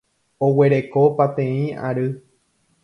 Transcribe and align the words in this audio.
Oguereko 0.47 1.03
pateĩ 1.21 1.63
ary. 1.91 2.11